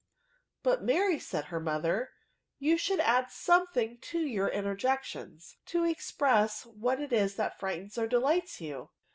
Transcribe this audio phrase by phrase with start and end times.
[0.63, 2.09] "But, Mary," said her mother,"
[2.57, 8.07] you should add something to your interjections to express what it is that frightens or
[8.07, 8.89] delights you."